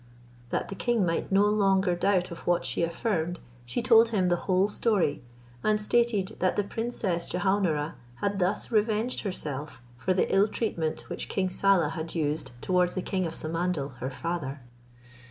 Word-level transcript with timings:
That 0.49 0.69
the 0.69 0.73
king 0.75 1.05
might 1.05 1.31
no 1.31 1.43
longer 1.45 1.95
doubt 1.95 2.31
of 2.31 2.47
what 2.47 2.65
she 2.65 2.81
affirmed, 2.81 3.39
she 3.65 3.83
told 3.83 4.09
him 4.09 4.29
the 4.29 4.35
whole 4.49 4.67
story, 4.67 5.21
and 5.63 5.79
stated 5.79 6.37
that 6.39 6.55
the 6.55 6.63
Princess 6.63 7.27
Jehaun 7.29 7.67
ara 7.67 7.97
had 8.15 8.39
thus 8.39 8.71
revenged 8.71 9.21
herself 9.21 9.79
for 9.97 10.15
the 10.15 10.25
ill 10.33 10.47
treatment 10.47 11.01
which 11.01 11.29
King 11.29 11.51
Saleh 11.51 11.91
had 11.93 12.15
used 12.15 12.49
towards 12.63 12.95
the 12.95 13.03
king 13.03 13.27
of 13.27 13.35
Samandal 13.35 13.97
her 13.97 14.09
father. 14.09 14.61